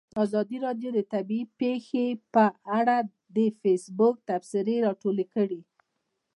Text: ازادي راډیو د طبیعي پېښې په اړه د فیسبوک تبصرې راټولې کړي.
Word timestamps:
ازادي 0.23 0.57
راډیو 0.65 0.89
د 0.93 0.99
طبیعي 1.13 1.45
پېښې 1.59 2.05
په 2.33 2.45
اړه 2.79 2.97
د 3.35 3.37
فیسبوک 3.61 4.15
تبصرې 4.29 4.75
راټولې 4.85 5.25
کړي. 5.33 5.61